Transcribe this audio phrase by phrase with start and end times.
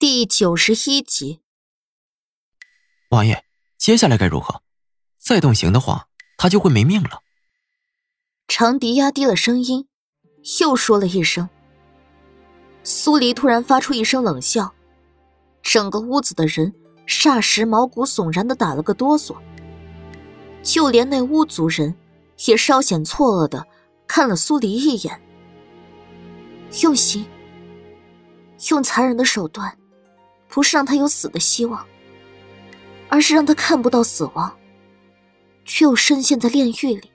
[0.00, 1.40] 第九十一集，
[3.10, 3.44] 王爷，
[3.76, 4.62] 接下来该如何？
[5.18, 6.08] 再动刑的话，
[6.38, 7.20] 他就会没命了。
[8.48, 9.88] 长笛压低了声音，
[10.60, 11.50] 又说了一声。
[12.82, 14.72] 苏黎突然发出一声冷笑，
[15.62, 16.74] 整个屋子的人
[17.06, 19.36] 霎时毛骨悚然的打了个哆嗦，
[20.62, 21.94] 就连那巫族人
[22.46, 23.66] 也稍显错愕的
[24.06, 25.20] 看了苏黎一眼。
[26.80, 27.26] 用刑，
[28.70, 29.76] 用残忍的手段。
[30.50, 31.86] 不是让他有死的希望，
[33.08, 34.58] 而是让他看不到死亡，
[35.64, 37.10] 却又深陷在炼狱里。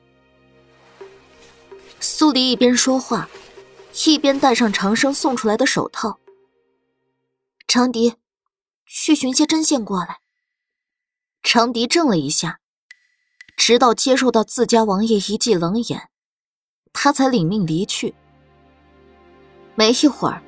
[1.99, 3.29] 苏黎一边说话，
[4.05, 6.19] 一边戴上长生送出来的手套。
[7.67, 8.15] 长笛，
[8.85, 10.19] 去寻些针线过来。
[11.43, 12.59] 长笛怔了一下，
[13.57, 16.09] 直到接受到自家王爷一记冷眼，
[16.93, 18.15] 他才领命离去。
[19.75, 20.41] 没一会儿，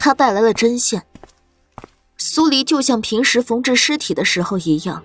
[0.00, 1.06] 他带来了针线。
[2.26, 5.04] 苏黎就像平时缝制尸体的时候一样，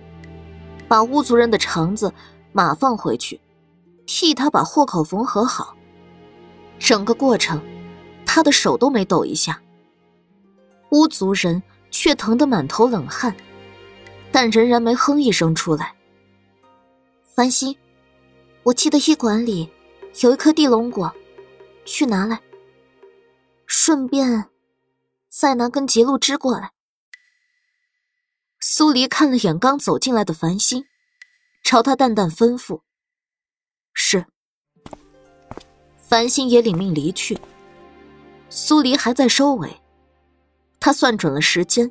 [0.88, 2.10] 把巫族人的肠子
[2.50, 3.38] 码放回去，
[4.06, 5.76] 替他把豁口缝合好。
[6.78, 7.60] 整个过程，
[8.24, 9.60] 他的手都没抖一下。
[10.92, 13.36] 巫族人却疼得满头冷汗，
[14.32, 15.94] 但仍然没哼一声出来。
[17.34, 17.76] 繁星，
[18.62, 19.70] 我记得医馆里
[20.22, 21.12] 有一颗地龙果，
[21.84, 22.40] 去拿来。
[23.66, 24.46] 顺便，
[25.28, 26.72] 再拿根极露枝过来。
[28.72, 30.84] 苏黎看了眼刚走进来的繁星，
[31.64, 32.82] 朝他淡淡吩咐
[33.92, 34.26] ：“是。”
[35.98, 37.36] 繁星也领命离去。
[38.48, 39.80] 苏黎还在收尾，
[40.78, 41.90] 他算准了时间，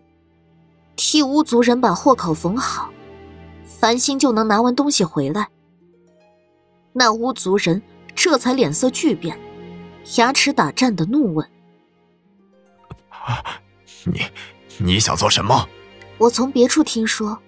[0.95, 2.89] 替巫族人把豁口缝好，
[3.65, 5.49] 繁星就能拿完东西回来。
[6.93, 7.81] 那巫族人
[8.15, 9.37] 这才脸色巨变，
[10.15, 11.51] 牙齿打颤的怒问
[14.07, 14.21] ：“你，
[14.77, 15.67] 你想做什么？”
[16.19, 17.41] 我从别处听说，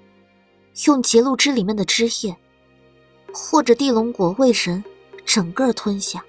[0.86, 2.38] 用结露枝里面的汁液，
[3.34, 4.82] 或者地龙果喂人，
[5.26, 6.24] 整个吞下，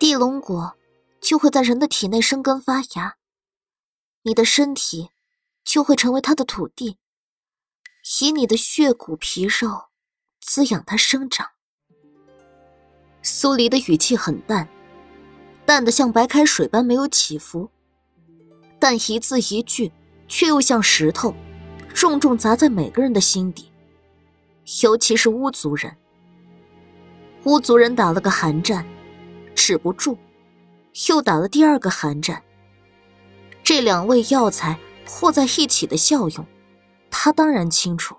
[0.00, 0.76] 地龙果
[1.20, 3.18] 就会在人的体内生根发芽，
[4.22, 5.10] 你的身体
[5.62, 6.98] 就会成为它的土地，
[8.20, 9.84] 以你的血骨皮肉
[10.40, 11.50] 滋养它生长。
[13.22, 14.68] 苏黎的语气很淡，
[15.64, 17.70] 淡的像白开水般没有起伏，
[18.80, 19.92] 但一字一句。
[20.28, 21.34] 却又像石头，
[21.92, 23.72] 重重砸在每个人的心底，
[24.82, 25.96] 尤其是巫族人。
[27.44, 28.86] 巫族人打了个寒战，
[29.54, 30.18] 止不住，
[31.08, 32.42] 又打了第二个寒战。
[33.64, 36.46] 这两味药材和在一起的效用，
[37.10, 38.16] 他当然清楚。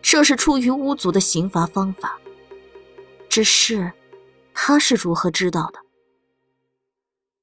[0.00, 2.18] 这是出于巫族的刑罚方法，
[3.28, 3.92] 只是
[4.54, 5.80] 他是如何知道的？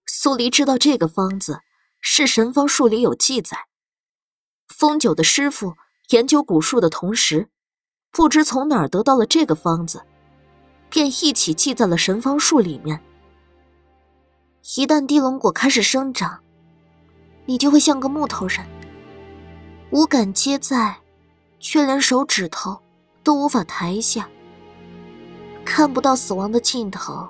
[0.05, 1.59] 苏黎知道这个方子。
[2.07, 3.65] 是神方术里有记载，
[4.67, 5.73] 风九的师傅
[6.09, 7.49] 研究蛊术的同时，
[8.11, 10.03] 不知从哪儿得到了这个方子，
[10.87, 13.03] 便一起记在了神方术里面。
[14.77, 16.43] 一旦地龙果开始生长，
[17.47, 18.63] 你就会像个木头人，
[19.89, 20.97] 五感皆在，
[21.59, 22.79] 却连手指头
[23.23, 24.29] 都无法抬一下，
[25.65, 27.27] 看不到死亡的尽头，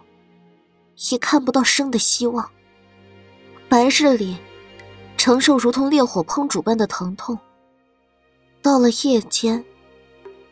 [1.11, 2.51] 也看不到生的希望。
[3.69, 4.37] 白日里。
[5.25, 7.39] 承受如同烈火烹煮般的疼痛，
[8.61, 9.65] 到了夜间，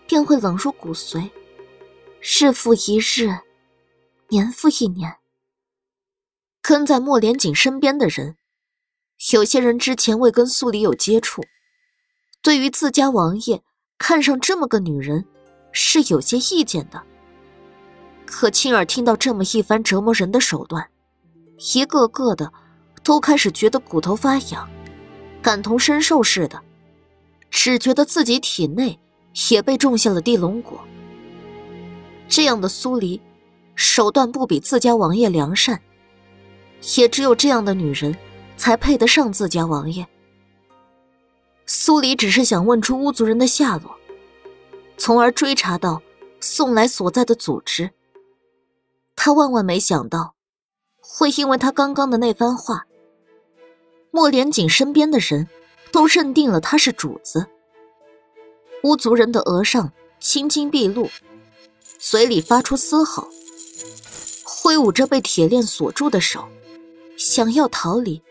[0.08, 1.30] 便会冷入骨髓，
[2.20, 3.38] 日复一日，
[4.30, 5.18] 年复一年。
[6.60, 8.36] 跟在莫连锦身边的人，
[9.32, 11.44] 有些人之前未跟苏黎有接触，
[12.42, 13.62] 对于自家王爷
[14.00, 15.28] 看上这么个女人，
[15.72, 17.04] 是有些意见的。
[18.26, 20.90] 可亲耳听到这么一番折磨人的手段，
[21.76, 22.52] 一个个的。
[23.04, 24.68] 都开始觉得骨头发痒，
[25.42, 26.62] 感同身受似的，
[27.52, 28.98] 只觉得自己体内
[29.52, 30.80] 也被种下了地龙果。
[32.30, 33.22] 这样的苏黎，
[33.76, 35.82] 手段不比自家王爷良善，
[36.98, 38.18] 也只有这样的女人，
[38.56, 40.08] 才配得上自家王爷。
[41.66, 43.96] 苏黎只是想问出巫族人的下落，
[44.98, 46.02] 从而追查到
[46.40, 47.92] 送来所在的组织。
[49.16, 50.36] 他万万没想到，
[51.02, 52.86] 会因为他刚刚的那番话。
[54.16, 55.50] 莫连锦身边的人
[55.92, 57.48] 都认定了他是主子。
[58.84, 61.10] 巫族人的额上青筋毕露，
[61.98, 63.28] 嘴里发出嘶吼，
[64.44, 66.48] 挥舞着被铁链锁住的手，
[67.18, 68.22] 想要逃离。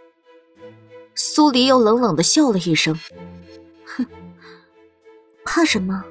[1.16, 2.96] 苏黎又冷冷的笑了一声
[3.84, 4.06] ：“哼，
[5.44, 6.04] 怕什么？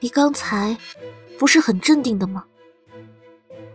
[0.00, 0.78] 你刚才
[1.38, 2.46] 不是很镇定的吗？”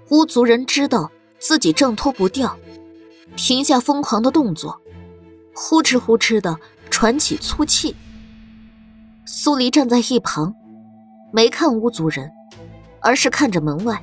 [0.09, 2.57] 巫族人知道自己挣脱不掉。
[3.35, 4.79] 停下疯狂的动作，
[5.53, 6.57] 呼哧呼哧的
[6.89, 7.95] 喘起粗气。
[9.25, 10.53] 苏黎站在一旁，
[11.31, 12.31] 没看巫族人，
[12.99, 14.01] 而是看着门外。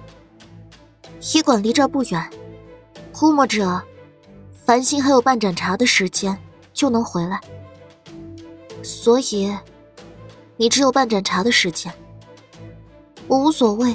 [1.35, 2.31] 医馆离这不远，
[3.13, 3.83] 估摸着
[4.65, 6.39] 繁星还有半盏茶的时间
[6.73, 7.41] 就能回来，
[8.83, 9.55] 所以
[10.57, 11.93] 你只有半盏茶的时间。
[13.27, 13.95] 我无所谓，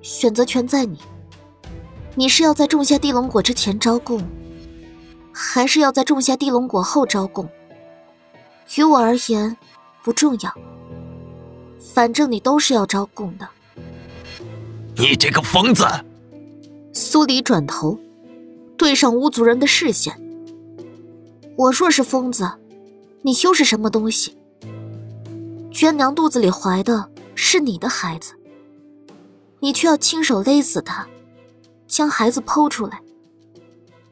[0.00, 0.98] 选择权在你。
[2.14, 4.22] 你是要在种下地龙果之前招供，
[5.38, 7.46] 还是要在种下地龙果后招供？
[8.74, 9.54] 于我而言，
[10.02, 10.50] 不重要。
[11.78, 13.46] 反正你都是要招供的。
[14.96, 15.84] 你这个疯子！
[16.94, 18.00] 苏黎转头，
[18.78, 20.18] 对上巫族人的视线。
[21.54, 22.50] 我若是疯子，
[23.20, 24.38] 你又是什么东西？
[25.70, 28.32] 娟娘肚子里怀的是你的孩子，
[29.60, 31.06] 你却要亲手勒死他。
[31.86, 33.00] 将孩子剖出来，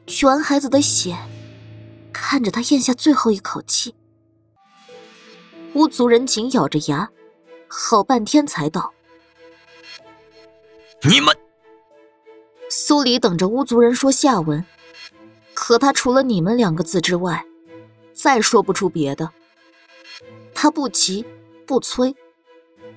[0.07, 1.17] 取完孩子的血，
[2.13, 3.95] 看着他咽下最后一口气。
[5.73, 7.09] 巫族人紧咬着牙，
[7.67, 8.93] 好半天才道
[11.03, 11.35] ：“你们。”
[12.69, 14.65] 苏黎等着巫族人说下文，
[15.53, 17.45] 可他除了“你们”两个字之外，
[18.13, 19.31] 再说不出别的。
[20.53, 21.25] 他不急
[21.65, 22.15] 不催，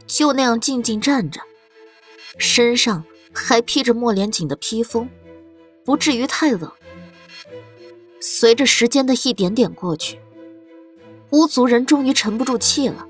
[0.06, 1.40] 就那样静静站着，
[2.38, 3.04] 身上。
[3.34, 5.08] 还披着莫连锦的披风，
[5.84, 6.72] 不至于太冷。
[8.20, 10.18] 随着时间的一点点过去，
[11.30, 13.06] 巫族人终于沉不住气了，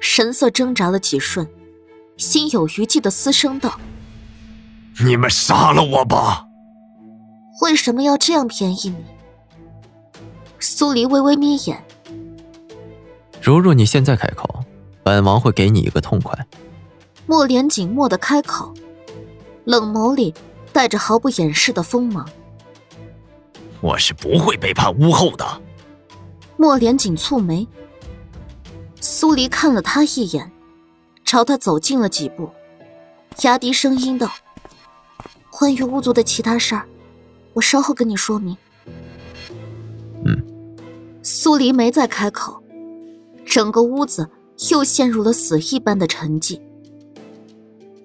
[0.00, 1.48] 神色挣扎了几瞬，
[2.16, 3.80] 心有余悸的嘶声道
[5.04, 6.46] ：“你们杀了我吧！”
[7.62, 9.04] 为什么要这样便宜你？
[10.58, 11.82] 苏黎微微眯眼。
[13.40, 14.64] 如若你现在开口，
[15.02, 16.46] 本王会给你一个痛快。
[17.26, 18.74] 莫连锦默的开口。
[19.64, 20.32] 冷眸里
[20.72, 22.26] 带着毫不掩饰的锋芒。
[23.80, 25.62] 我是不会背叛巫后的。
[26.56, 27.66] 莫连锦蹙眉。
[29.00, 30.50] 苏黎看了他一眼，
[31.24, 32.50] 朝他走近了几步，
[33.42, 34.30] 压低声音道
[35.50, 36.86] ：“关于巫族的其他事儿，
[37.52, 38.56] 我稍后跟你说明。”
[40.24, 40.42] 嗯。
[41.22, 42.62] 苏黎没再开口，
[43.44, 44.28] 整个屋子
[44.70, 46.60] 又陷入了死一般的沉寂。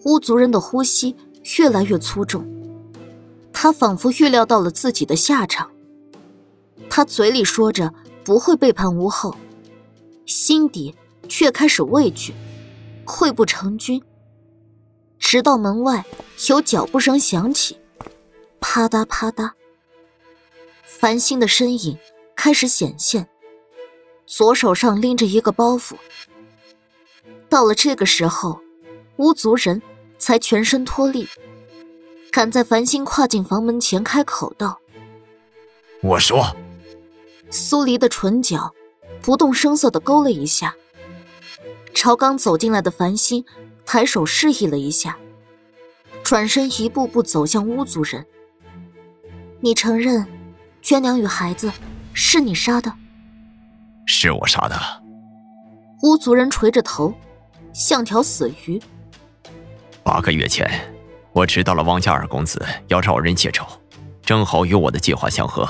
[0.06, 1.16] 巫族人的呼吸。
[1.60, 2.42] 越来越粗重，
[3.64, 5.72] 他仿佛预料到了自己的下场。
[6.90, 7.94] 他嘴里说着
[8.26, 9.38] 不会背叛吴后，
[10.26, 10.94] 心底
[11.30, 12.34] 却开始畏惧，
[13.06, 14.04] 溃不成军。
[15.18, 16.04] 直到门外
[16.50, 17.78] 有脚步声响起，
[18.60, 19.52] 啪嗒啪嗒，
[20.84, 21.98] 繁星的身影
[22.36, 23.30] 开始显现，
[24.26, 25.96] 左手上拎着一个包袱。
[27.48, 28.60] 到了这个时候，
[29.16, 29.82] 巫族人。
[30.20, 31.28] 才全身脱力，
[32.34, 34.80] 赶在繁星跨进房门前开口道
[36.02, 36.44] ：“我说。”
[37.52, 38.74] 苏黎的唇角
[39.22, 40.74] 不动声色的勾了一下，
[41.94, 43.46] 朝刚走进来的繁星
[43.86, 45.16] 抬手示意了一下，
[46.24, 48.26] 转身一步步走向巫族人。
[49.60, 50.26] 你承认，
[50.82, 51.72] 娟娘与孩子
[52.14, 52.92] 是你杀的？
[54.08, 54.76] 是我杀的。
[56.02, 57.14] 巫族人垂着头，
[57.72, 58.82] 像条死鱼。
[60.04, 60.68] 八个月前，
[61.34, 63.66] 我知道了汪家二公子要找人结仇，
[64.22, 65.68] 正好与我的计划相合，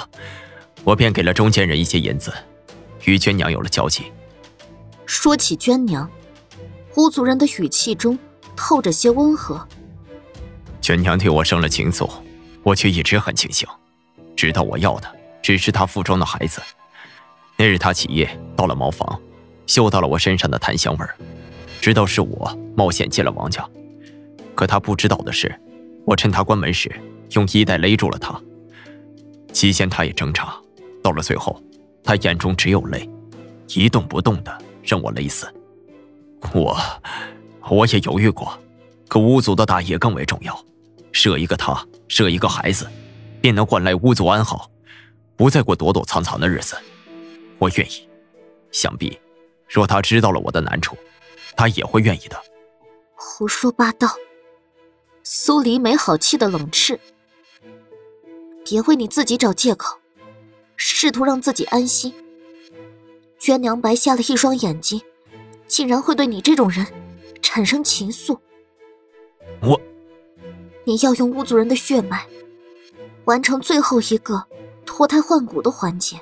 [0.83, 2.33] 我便给了中间人一些银子，
[3.05, 4.11] 与娟娘有了交集。
[5.05, 6.09] 说起娟娘，
[6.97, 8.19] 巫族人的语气中
[8.57, 9.65] 透着些温和。
[10.81, 12.09] 娟娘对我生了情愫，
[12.61, 13.65] 我却一直很清醒，
[14.35, 15.09] 知道我要的
[15.41, 16.61] 只是她腹中的孩子。
[17.55, 19.17] 那日她起夜到了茅房，
[19.65, 21.15] 嗅到了我身上的檀香味儿，
[21.79, 23.65] 知道是我冒险进了王家。
[24.55, 25.53] 可他不知道的是，
[26.05, 26.91] 我趁他关门时，
[27.31, 28.39] 用衣带勒住了他。
[29.51, 30.55] 期间他也挣扎，
[31.03, 31.61] 到了最后，
[32.03, 33.09] 他眼中只有泪，
[33.69, 35.47] 一动不动的任我勒死。
[36.53, 36.77] 我，
[37.69, 38.57] 我也犹豫过，
[39.07, 40.59] 可巫族的大业更为重要，
[41.11, 42.87] 射一个他，射一个孩子，
[43.41, 44.69] 便能换来巫族安好，
[45.35, 46.75] 不再过躲躲藏藏的日子。
[47.59, 48.07] 我愿意，
[48.71, 49.17] 想必，
[49.67, 50.97] 若他知道了我的难处，
[51.55, 52.37] 他也会愿意的。
[53.15, 54.07] 胡说八道。
[55.23, 56.99] 苏黎没好气的冷斥
[58.65, 59.97] ：“别为你自己找借口，
[60.75, 62.13] 试图让自己安心。
[63.39, 65.01] 娟娘白瞎了一双眼睛，
[65.65, 66.85] 竟然会对你这种人
[67.41, 68.37] 产生情愫。
[69.61, 69.79] 我，
[70.83, 72.27] 你要用巫族人的血脉，
[73.23, 74.45] 完成最后一个
[74.85, 76.19] 脱胎换骨的环节。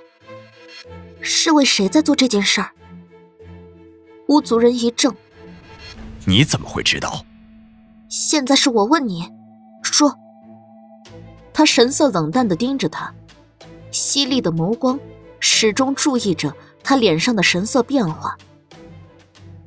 [1.22, 2.72] 是为谁在做这件事儿？”
[4.29, 5.15] 巫族人一怔
[6.25, 7.25] ：“你怎么会知道？”
[8.12, 9.32] 现在是我问你，
[9.82, 10.13] 说。
[11.53, 13.13] 他神色冷淡的盯着他，
[13.89, 15.00] 犀利的眸光
[15.39, 16.53] 始终注意着
[16.84, 18.38] 他脸上的神色变化。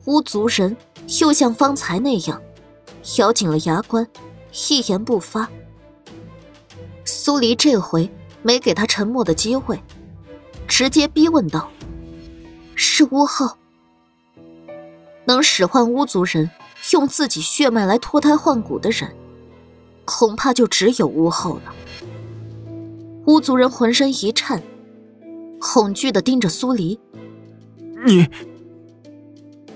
[0.05, 0.77] 巫族人
[1.23, 2.39] 又像方才那样，
[3.17, 4.07] 咬紧了牙关，
[4.69, 5.49] 一言不发。
[7.07, 8.11] 苏黎这回
[8.43, 9.83] 没给他沉默的机会，
[10.69, 11.71] 直接逼问道
[12.77, 13.57] ：“是巫后？
[15.25, 16.51] 能使唤巫族人
[16.93, 19.15] 用自己血脉来脱胎换骨的人，
[20.05, 21.75] 恐怕就只有巫后了。”
[23.27, 24.63] 巫族人浑身一颤，
[25.59, 27.01] 恐惧的盯着苏黎
[28.05, 28.29] ：“你……”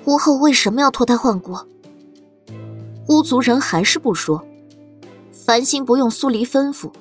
[0.04, 1.56] 巫后为什么要脱胎换骨？
[3.08, 4.44] 巫族人还是不说。
[5.30, 6.92] 繁星不用苏黎吩咐，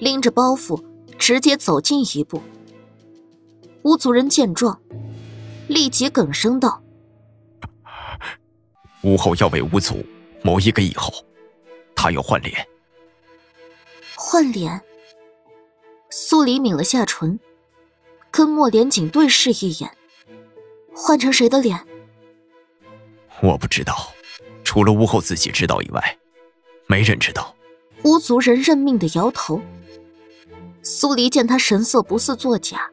[0.00, 0.82] 拎着包袱
[1.16, 2.42] 直接走近一步。
[3.82, 4.80] 巫族人见状，
[5.68, 6.82] 立即哽声道
[9.02, 10.04] ：“巫后要为巫族
[10.42, 11.12] 谋一个以后，
[11.94, 12.66] 他要换脸。”
[14.14, 14.80] 换脸？
[16.10, 17.38] 苏黎抿了下唇，
[18.30, 19.96] 跟莫连锦对视一眼，
[20.94, 21.86] 换成谁的脸？
[23.42, 24.12] 我不知道，
[24.62, 26.18] 除了巫后自己知道以外，
[26.86, 27.54] 没人知道。
[28.04, 29.60] 巫族人认命的摇头。
[30.82, 32.90] 苏黎见他神色不似作假，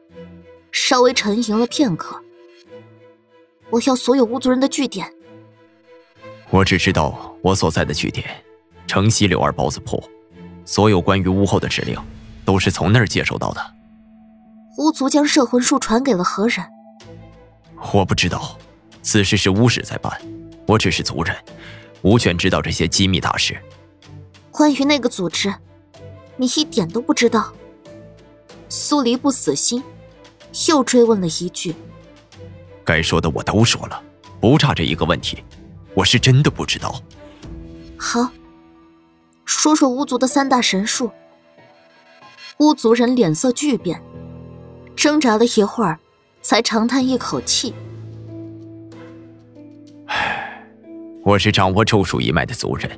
[0.70, 2.22] 稍微沉吟了片刻。
[3.70, 5.12] 我要所有巫族人的据点。
[6.50, 8.26] 我只知道我所在的据点，
[8.86, 10.02] 城西柳二包子铺，
[10.64, 11.96] 所有关于巫后的指令，
[12.44, 13.60] 都是从那儿接收到的。
[14.78, 16.64] 巫族将摄魂术传给了何人？
[17.92, 18.58] 我不知道，
[19.02, 20.12] 此事是巫使在办。
[20.66, 21.36] 我只是族人，
[22.02, 23.60] 无权知道这些机密大事。
[24.50, 25.54] 关于那个组织，
[26.36, 27.52] 你一点都不知道。
[28.68, 29.82] 苏黎不死心，
[30.68, 31.74] 又追问了一句
[32.84, 34.02] ：“该说的我都说了，
[34.40, 35.42] 不差这一个问题。
[35.98, 37.02] 我是真的不知道。”
[37.98, 38.30] 好，
[39.44, 41.10] 说说巫族的三大神术。
[42.58, 44.00] 巫族人脸色巨变，
[44.94, 45.98] 挣扎了一会儿，
[46.40, 47.74] 才长叹一口气。
[50.06, 50.64] 唉
[51.24, 52.88] 我是掌握咒术一脉的族人，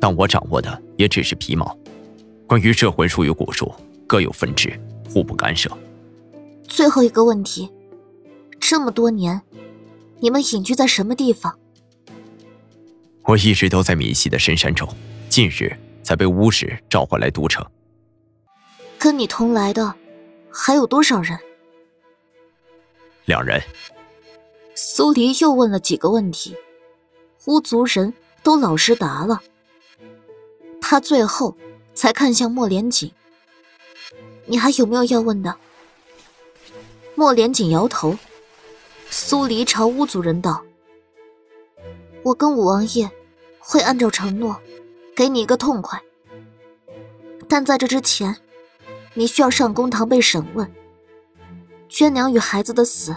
[0.00, 1.76] 但我掌握的也只是皮毛。
[2.46, 3.72] 关于摄魂术与蛊术，
[4.06, 4.72] 各有分支，
[5.12, 5.68] 互不干涉。
[6.68, 7.70] 最后一个问题，
[8.60, 9.42] 这么多年，
[10.20, 11.58] 你们隐居在什么地方？
[13.24, 14.88] 我一直都在闽西的深山中，
[15.28, 17.64] 近日才被巫使召唤来都城。
[18.98, 19.94] 跟你同来的
[20.50, 21.38] 还有多少人？
[23.24, 23.62] 两人。
[24.74, 26.56] 苏黎又问了几个问题。
[27.46, 29.42] 巫族人都老实答了，
[30.80, 31.56] 他最后
[31.94, 33.12] 才看向莫连锦
[34.46, 35.54] ：“你还有没有要问的？”
[37.14, 38.16] 莫连锦摇头。
[39.10, 40.64] 苏黎朝巫族人道
[42.24, 43.10] ：“我跟五王爷
[43.58, 44.58] 会按照承诺，
[45.14, 46.00] 给你一个痛快。
[47.46, 48.34] 但在这之前，
[49.12, 50.72] 你需要上公堂被审问。
[51.86, 53.14] 娟娘与孩子的死，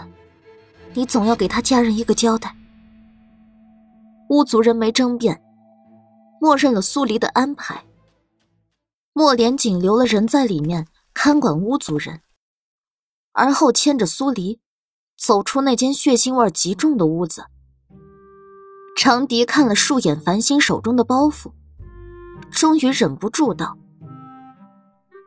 [0.92, 2.54] 你总要给他家人一个交代。”
[4.28, 5.42] 巫族人没争辩，
[6.38, 7.84] 默认了苏黎的安排。
[9.14, 12.20] 莫连锦留了人在里面看管巫族人，
[13.32, 14.60] 而后牵着苏黎
[15.16, 17.46] 走出那间血腥味极重的屋子。
[18.98, 21.52] 长笛看了数眼繁星手中的包袱，
[22.50, 23.78] 终于忍不住道：“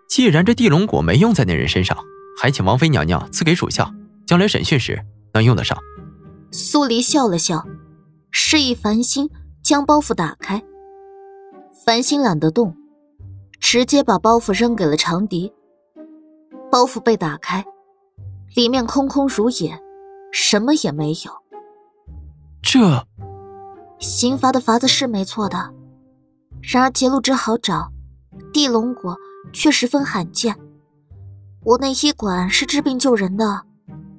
[0.10, 1.98] 既然这地龙果没用在那人身上，
[2.38, 3.90] 还请王妃娘娘赐给属下，
[4.28, 5.02] 将来审讯时
[5.34, 5.78] 能用得上。”
[6.52, 7.66] 苏黎笑了笑。
[8.30, 9.30] 示意繁星
[9.64, 10.62] 将包袱打开。
[11.86, 12.76] 繁星懒得动，
[13.62, 15.54] 直接把包袱扔给了长笛。
[16.70, 17.64] 包袱被打开，
[18.54, 19.82] 里面空空如也，
[20.34, 21.32] 什么也没有。
[22.62, 23.06] 这
[24.02, 25.72] 刑罚的法子是没错的，
[26.62, 27.92] 然而劫路之好找，
[28.52, 29.16] 地龙果
[29.54, 30.58] 却十分罕见。
[31.64, 33.62] 我那医馆是治病救人的，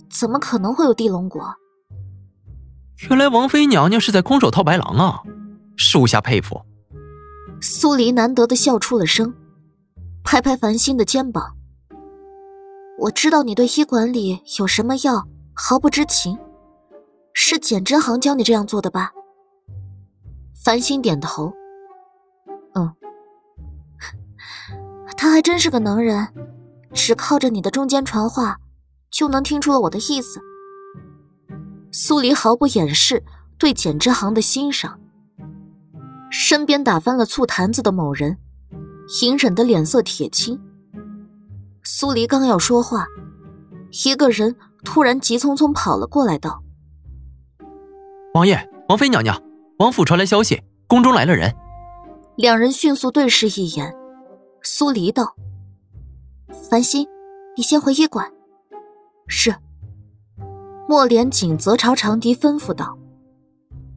[0.08, 1.52] 怎么可能会有地龙果？
[3.10, 5.20] 原来王妃娘娘是在空手套白狼啊，
[5.76, 6.62] 属下佩服。
[7.60, 9.34] 苏黎难得的笑出了声，
[10.22, 11.56] 拍拍繁星的肩膀。
[13.00, 16.38] 我知道你对医馆里有什么药毫不知情，
[17.32, 19.12] 是简之行教你这样做的吧？
[20.64, 21.52] 繁星点头。
[22.74, 22.92] 嗯，
[25.16, 26.28] 他还真是个能人，
[26.92, 28.58] 只靠着你的中间传话，
[29.10, 30.40] 就能听出了我的意思。
[31.90, 33.22] 苏黎毫不掩饰
[33.58, 34.98] 对简之行的欣赏。
[36.30, 38.38] 身边打翻了醋坛子的某人，
[39.22, 40.58] 隐忍的脸色铁青。
[41.82, 43.06] 苏黎刚要说话，
[44.04, 46.62] 一个人突然急匆匆跑了过来，道
[48.32, 49.38] ：“王爷，王妃娘娘，
[49.78, 51.54] 王府传来消息，宫中来了人。”
[52.36, 53.94] 两人迅速对视一眼。
[54.62, 55.34] 苏黎道
[56.70, 57.06] ：“繁星，
[57.56, 58.30] 你先回医馆。”
[59.26, 59.54] 是。
[60.88, 62.98] 莫连锦则朝长笛吩咐道：“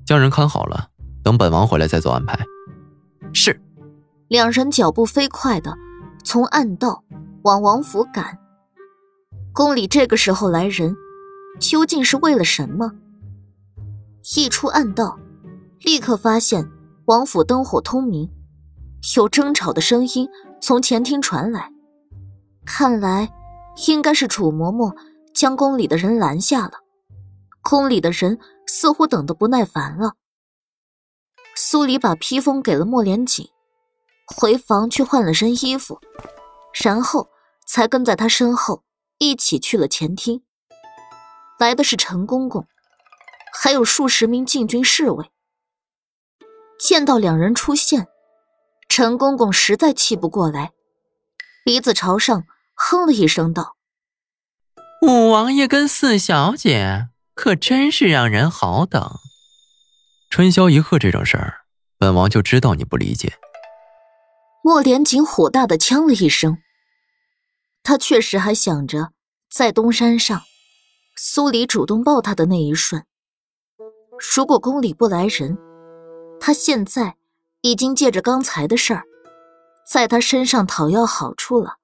[0.05, 0.89] 将人看好了，
[1.23, 2.39] 等本王回来再做安排。”
[3.33, 3.61] 是。
[4.27, 5.77] 两人脚步飞快的
[6.23, 7.03] 从暗道
[7.43, 8.39] 往王府赶。
[9.53, 10.95] 宫里这个时候来人，
[11.59, 12.91] 究竟是为了什么？
[14.35, 15.19] 一出暗道，
[15.85, 16.67] 立刻发现
[17.05, 18.27] 王府灯火通明，
[19.15, 20.27] 有争吵的声音
[20.59, 21.71] 从前厅传来。
[22.65, 23.31] 看来，
[23.87, 24.97] 应该是楚嬷嬷
[25.31, 26.79] 将宫里的人拦下了。
[27.61, 30.13] 宫里的人似乎等得不耐烦了。
[31.55, 33.47] 苏黎把披风给了莫连锦，
[34.25, 35.99] 回房去换了身衣服，
[36.83, 37.29] 然后
[37.67, 38.83] 才跟在他身后
[39.19, 40.41] 一起去了前厅。
[41.59, 42.65] 来的是陈公公，
[43.53, 45.29] 还有数十名禁军侍卫。
[46.79, 48.07] 见到两人出现，
[48.89, 50.71] 陈公公实在气不过来，
[51.63, 52.45] 鼻子朝上。
[52.77, 53.77] 哼了一声，道
[55.01, 59.17] ：“五王爷跟四小姐可真是让人好等。
[60.29, 61.61] 春宵一刻这种事儿，
[61.97, 63.35] 本王就知道你不理解。”
[64.61, 66.57] 莫连锦火大的呛了一声。
[67.81, 69.11] 他确实还想着
[69.49, 70.41] 在东山上，
[71.15, 73.05] 苏黎主动抱他的那一瞬，
[74.35, 75.57] 如果宫里不来人，
[76.39, 77.15] 他现在
[77.61, 79.03] 已经借着刚才的事儿，
[79.89, 81.77] 在他身上讨要好处了。